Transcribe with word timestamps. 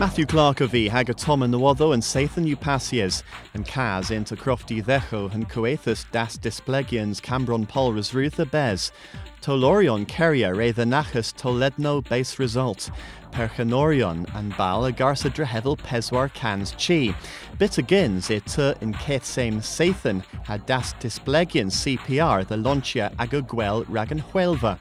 Matthew 0.00 0.24
Clark 0.24 0.62
a 0.62 0.66
bhí 0.66 0.88
hag 0.88 1.10
a 1.10 1.12
tom 1.12 1.42
an 1.42 1.52
nówadó 1.52 1.92
an 1.92 2.00
Sathan 2.00 2.50
Upasias 2.50 3.22
an 3.52 3.64
cas 3.64 4.10
into 4.10 4.34
crofty 4.34 4.82
ddecho 4.82 5.30
an 5.34 5.44
coethus 5.44 6.10
das 6.10 6.38
displegians 6.38 7.20
Cambron 7.20 7.68
Polras 7.68 8.14
Ruth 8.14 8.40
bez. 8.50 8.92
Tolorion 9.40 10.06
ré 10.06 10.74
the 10.74 10.84
nachas 10.84 11.32
Toledno 11.32 12.06
base 12.06 12.38
result. 12.38 12.90
Perchanorion 13.32 14.28
and 14.34 14.54
bal 14.58 14.84
a 14.84 14.92
garsa 14.92 15.30
drehedel 15.30 15.78
peswar 15.78 16.28
cans 16.34 16.72
chi. 16.72 17.14
Bit 17.58 17.70
agins 17.70 18.30
it 18.30 18.44
tu 18.46 18.74
in 18.82 18.92
Keth 18.92 19.24
same 19.24 19.60
Sathan 19.60 20.22
had 20.44 20.66
das 20.66 20.92
displegian 20.94 21.68
CPR 21.68 22.46
the 22.46 22.56
launchia 22.56 23.14
agagwel 23.16 23.86
ragan 23.86 24.22
huelva. 24.22 24.78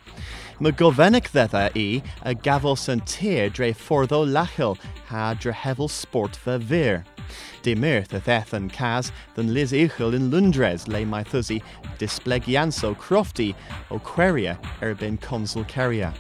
Ddedda 0.60 1.72
i 1.78 2.04
a 2.24 2.36
gafos 2.36 2.90
yn 2.90 3.00
tir 3.06 3.48
dre 3.48 3.72
fforddo 3.72 4.26
lachel 4.28 4.78
ha 5.08 5.34
drehefel 5.36 5.90
sport 5.90 6.36
fe 6.36 6.58
vir. 6.58 7.06
De 7.62 7.76
mirth 7.76 8.14
a 8.14 8.56
yn 8.56 8.70
cas 8.70 9.12
than 9.36 9.54
Liz 9.54 9.72
Uchel 9.72 10.14
in 10.14 10.32
Lundres 10.32 10.88
le 10.88 11.06
my 11.06 11.24
thusi 11.24 11.62
displegianso 11.98 12.96
crofty 12.96 13.56
o 13.92 14.00
queria 14.00 14.58
erbyn 14.82 15.20
consul 15.22 15.64
keria. 15.66 16.14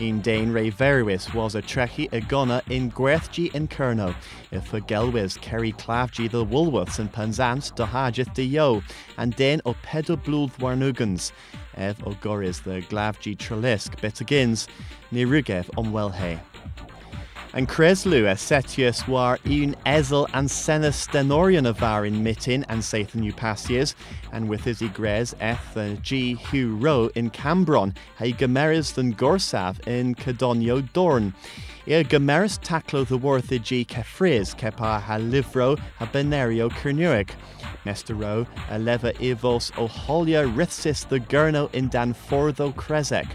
Un 0.00 0.22
Dane 0.22 0.50
Ray 0.50 0.70
Verwis 0.70 1.34
was 1.34 1.54
a 1.54 1.60
trechi 1.60 2.08
Agona 2.10 2.62
in 2.70 2.90
Gwerthgi 2.90 3.54
in 3.54 3.68
Kerno, 3.68 4.14
if 4.50 4.72
a 4.72 4.80
Gelwis 4.80 5.38
Kerry 5.38 5.72
Clavgi 5.72 6.30
the 6.30 6.44
Woolworths 6.44 6.98
and 6.98 7.12
Penzance 7.12 7.70
to 7.72 7.84
Hajith 7.84 8.32
de 8.32 8.44
Yo, 8.44 8.82
and 9.18 9.36
Den 9.36 9.60
o 9.66 9.74
Pedo 9.84 10.16
Blúd 10.16 10.52
Warnugans, 10.52 11.32
Ev 11.76 12.02
o 12.06 12.12
Goris 12.12 12.62
the 12.62 12.80
Glavgi 12.88 13.36
Trelisk 13.36 13.96
Betagins, 14.00 14.68
ni 15.10 15.26
Rugev 15.26 15.66
Omwelhe. 15.76 16.40
An 17.52 17.66
Creslu 17.66 18.30
a 18.30 18.36
setius 18.36 19.08
war 19.08 19.36
un 19.44 19.74
ezel 19.84 20.30
and 20.34 20.48
sena 20.48 20.90
stenorian 20.90 21.68
of 21.68 21.78
var 21.78 22.06
in 22.06 22.22
mitin 22.22 22.64
and 22.68 22.80
Sathan 22.80 23.28
Upasias, 23.28 23.96
and 24.30 24.48
with 24.48 24.62
his 24.62 24.80
igres 24.80 25.34
eth 25.40 25.74
the 25.74 25.98
G 26.00 26.34
Hugh 26.34 26.76
Row 26.76 27.10
in 27.16 27.28
Cambron, 27.28 27.96
he 28.20 28.32
gemeris 28.32 28.94
than 28.94 29.12
Gorsav 29.14 29.84
in 29.88 30.14
Cadonio 30.14 30.80
Dorn. 30.92 31.34
Ir 31.86 32.04
gemeris 32.04 32.56
taclo 32.60 33.04
the 33.04 33.18
worth 33.18 33.50
G 33.64 33.84
Kefriz, 33.84 34.54
kepa 34.54 35.00
ha 35.00 35.16
livro 35.16 35.76
ha 35.98 36.06
benario 36.06 36.70
Cernuic. 36.70 37.30
Mester 37.84 38.14
Row, 38.14 38.46
a 38.68 38.78
leva 38.78 39.12
ivos 39.14 39.72
o 39.76 39.88
holia 39.88 40.46
rithsis 40.54 41.08
the 41.08 41.18
Gurno 41.18 41.68
in 41.74 41.88
Dan 41.88 42.14
Fordo 42.14 42.72
Kresek. 42.72 43.28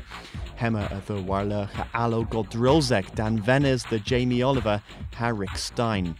Hemma 0.58 0.92
of 0.92 1.06
the 1.08 1.16
Warla 1.16 1.70
Alo 1.94 2.24
Godrozek 2.24 3.14
Dan 3.16 3.40
Venice 3.40 3.84
the 3.84 4.00
Jamie 4.00 4.42
Oliver 4.42 4.82
Harrick 5.14 5.58
Stein. 5.58 6.16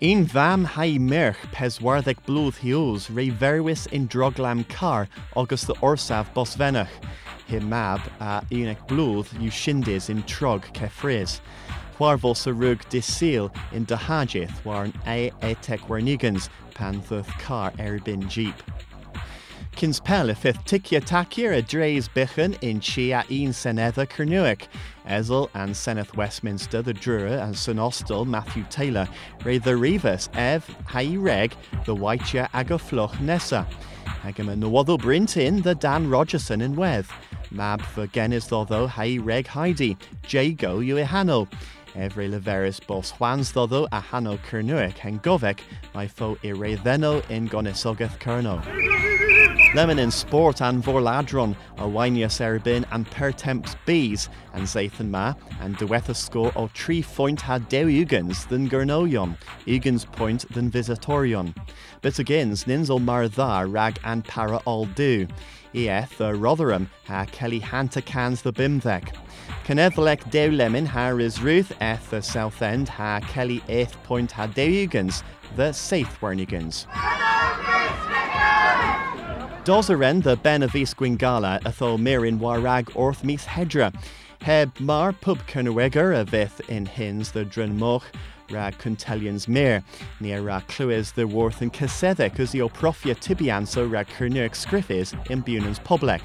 In 0.00 0.26
vam 0.26 0.64
hai 0.64 0.96
merch 0.98 1.36
peswarthek 1.52 2.24
blúth 2.24 2.60
hiús 2.60 3.10
ré 3.10 3.32
verwis 3.32 3.86
in 3.88 4.06
droglam 4.08 4.68
car 4.68 5.08
agus 5.36 5.64
the 5.64 5.74
orsaf 5.76 6.32
bosvenach. 6.34 6.88
Hi 7.48 7.58
mab 7.58 8.00
a 8.20 8.44
unig 8.50 8.78
blúth 8.86 9.34
yw 9.34 9.50
shindis 9.50 10.08
in 10.08 10.22
trog 10.22 10.62
kefriz. 10.72 11.40
Warvos 11.98 12.46
a 12.46 12.52
rug 12.52 12.84
disil 12.90 13.50
in 13.72 13.86
dahajith 13.86 14.64
war 14.64 14.84
an 14.84 14.92
a 15.06 15.30
etek 15.42 15.80
warnigans 15.88 16.48
pan 16.74 17.02
car 17.40 17.72
erbin 17.72 18.28
jeep. 18.28 18.54
Kins 19.78 20.00
pell 20.00 20.34
fifth 20.34 20.64
tikia 20.64 21.00
takir 21.00 21.56
a 21.56 21.62
drays 21.62 22.08
bichen 22.08 22.60
in 22.62 22.80
chia 22.80 23.22
een 23.30 23.50
senetha 23.50 24.08
Cernuic. 24.08 24.66
Ezel 25.06 25.48
and 25.54 25.70
Seneth 25.70 26.16
Westminster, 26.16 26.82
the 26.82 26.92
Drura 26.92 27.40
and 27.44 27.54
Sonostal 27.54 28.26
Matthew 28.26 28.64
Taylor, 28.70 29.08
Ray 29.44 29.58
the 29.58 29.76
Rivas, 29.76 30.30
Ev, 30.34 30.64
Hai 30.84 31.14
Reg, 31.14 31.54
the 31.84 31.94
Whitea 31.94 32.50
Agafloch 32.50 33.20
Nessa. 33.20 33.68
Agam 34.24 34.50
and 34.50 34.60
Nowadl 34.60 34.98
Brintin, 34.98 35.62
the 35.62 35.76
Dan 35.76 36.10
Rogerson 36.10 36.60
in 36.60 36.74
Weth. 36.74 37.12
Mab 37.52 37.80
for 37.80 38.08
Genis 38.08 38.48
Doddo, 38.48 38.88
Hai 38.88 39.18
Reg 39.18 39.46
Heidi, 39.46 39.96
Jago 40.26 40.80
Uehano. 40.80 41.46
Every 41.94 42.28
leveris 42.28 42.84
bos 42.84 43.12
Juans 43.12 43.52
Doddo 43.52 43.86
a 43.92 44.00
Hano 44.00 44.38
Cernuic 44.38 45.04
and 45.04 45.22
Govek, 45.22 45.60
my 45.94 46.08
foe 46.08 46.34
Iretheno 46.42 47.22
in 47.30 47.46
Gonisogeth 47.46 48.18
Kerno. 48.18 48.60
Lemon 49.74 49.98
in 49.98 50.10
sport 50.10 50.62
and 50.62 50.82
vorladron, 50.82 51.54
a 51.76 51.82
Wynius 51.82 52.40
erbyn 52.40 52.86
and 52.90 53.08
pertemps 53.10 53.76
bees, 53.84 54.30
and 54.54 54.64
Zathan 54.64 55.10
ma, 55.10 55.34
and 55.60 55.76
dewetha 55.76 56.16
score 56.16 56.50
o 56.56 56.70
tri 56.72 57.02
foint 57.02 57.42
had 57.42 57.68
ugans 57.68 58.48
than 58.48 58.70
Gurnoion, 58.70 59.36
ugans 59.66 60.10
point 60.10 60.50
than 60.54 60.70
visitorion. 60.70 61.54
But 62.00 62.14
agins 62.14 62.64
ninzel 62.64 63.02
mar 63.02 63.28
dha 63.28 63.66
rag 63.68 63.98
and 64.04 64.24
para 64.24 64.56
all 64.64 64.86
do. 64.86 65.26
Eeth 65.74 66.16
the 66.16 66.34
Rotherham 66.34 66.88
ha 67.06 67.26
Kelly 67.30 67.60
Hanta 67.60 68.00
cans 68.00 68.40
the 68.40 68.54
bimthek. 68.54 69.14
Canethelec 69.66 70.30
dew 70.30 70.50
lemon 70.50 70.86
ha 70.86 71.14
is 71.16 71.42
Ruth 71.42 71.72
eth 71.78 72.08
the 72.08 72.22
South 72.22 72.62
End 72.62 72.88
ha 72.88 73.20
Kelly 73.20 73.62
eighth 73.68 74.02
point 74.04 74.32
ha 74.32 74.46
dew 74.46 74.88
ugans, 74.88 75.22
the 75.56 75.72
Saith 75.72 76.16
Wernigans. 76.22 76.86
Dosaren 79.68 80.22
the 80.22 80.34
Ben 80.34 80.62
of 80.62 80.74
East 80.74 80.96
Gwingala 80.96 81.60
atho 81.60 81.98
mirin 81.98 82.38
warag 82.38 82.84
orth 82.96 83.22
mis 83.22 83.44
hedra. 83.44 83.94
Heb 84.40 84.80
mar 84.80 85.12
pub 85.12 85.40
Kerneweger 85.46 86.18
a 86.18 86.24
vith 86.24 86.62
in 86.70 86.86
hins 86.86 87.32
the 87.32 87.44
Drunmoch 87.44 88.04
ra 88.50 88.70
Cuntelians 88.70 89.46
mir, 89.46 89.84
near 90.20 90.40
ra 90.40 90.60
cluis 90.60 91.12
the 91.12 91.26
worth 91.26 91.60
and 91.60 91.70
casedec 91.70 92.40
as 92.40 92.52
the 92.52 92.60
oprofia 92.60 93.14
tibianso 93.14 93.92
ra 93.92 94.04
Kernuic 94.04 94.52
scriffis 94.52 95.12
in 95.30 95.42
Bunans 95.42 95.84
public. 95.84 96.22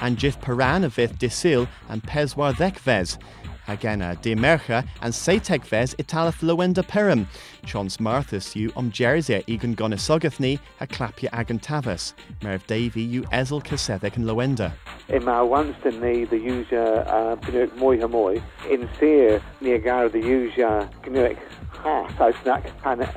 And 0.00 0.16
jith 0.16 0.40
paran 0.40 0.84
a 0.84 0.88
vith 0.88 1.18
disil 1.18 1.66
and 1.88 2.04
peswar 2.04 2.54
vez. 2.78 3.18
Agena 3.66 4.12
uh, 4.12 4.14
de 4.20 4.34
mercha 4.34 4.86
and 5.02 5.12
Satek 5.12 5.64
ves 5.64 5.94
italaf 5.96 6.40
loenda 6.42 6.82
perim. 6.86 7.26
Chons 7.64 7.96
Marthas 7.96 8.54
you 8.54 8.72
om 8.76 8.90
Jersey 8.90 9.42
egan 9.46 9.74
gonisogethni 9.74 10.58
a 10.80 10.86
clapia 10.86 11.28
agan 11.32 11.58
tavas. 11.58 12.12
Merv 12.42 12.66
Davy 12.66 13.02
you 13.02 13.22
ezel 13.24 13.62
casethek 13.62 14.16
and 14.16 14.26
loenda. 14.26 14.72
Ima 15.08 15.42
uh, 15.42 15.46
wanston 15.46 16.00
ni 16.00 16.24
the 16.24 16.38
user 16.38 17.04
uh, 17.06 17.36
gnuik 17.36 17.74
moi 17.76 17.96
hamoy. 17.96 18.42
In 18.70 18.88
seer 18.98 19.42
niagar 19.60 20.10
the 20.12 20.20
user 20.20 20.88
gnuik 21.02 21.38
ha 21.70 22.06
sausnak 22.18 22.70
and 22.84 23.08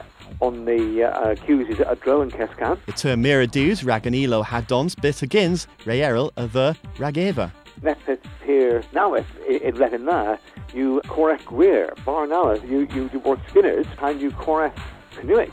on 0.42 0.66
the 0.66 1.04
uh, 1.04 1.32
accuses 1.32 1.80
at 1.80 1.92
a 1.92 1.96
drone 1.96 2.32
keskan. 2.32 2.80
It 2.88 2.98
term 2.98 3.22
mira 3.22 3.46
dues 3.46 3.84
raganilo 3.84 4.44
hadons 4.44 5.00
bit 5.00 5.16
agins 5.16 5.68
reeril 5.86 6.32
of 6.38 6.54
the 6.54 6.76
rageva. 6.98 7.52
Method 7.82 8.20
here 8.46 8.84
now 8.94 9.14
in 9.16 9.76
Latin 9.76 10.06
na 10.06 10.38
you 10.74 11.02
correct 11.08 11.52
weir 11.52 11.94
bar 12.06 12.28
now 12.28 12.52
you 12.54 12.88
you 12.94 13.10
do 13.10 13.20
work 13.20 13.40
spinners 13.50 13.86
and 14.02 14.20
you 14.22 14.32
correct 14.32 14.78
canoeic 15.16 15.52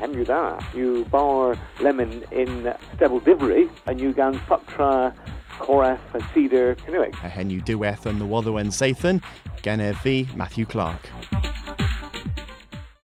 and 0.00 0.14
you 0.74 1.04
bar 1.06 1.56
lemon 1.80 2.24
in 2.30 2.74
stable 2.94 3.20
divery 3.20 3.68
and 3.86 4.00
you 4.00 4.12
gan 4.12 4.34
fuctra 4.40 5.14
correct 5.58 6.02
and 6.14 6.24
cedar 6.34 6.74
canoeic. 6.76 7.12
A 7.24 7.28
hen 7.28 7.50
you 7.50 7.60
do 7.60 7.84
eth 7.84 8.06
on 8.06 8.18
the 8.18 8.24
and 8.24 8.70
Sathan, 8.70 9.22
Genev 9.62 10.02
V. 10.02 10.28
Matthew 10.34 10.66
Clark. 10.66 11.08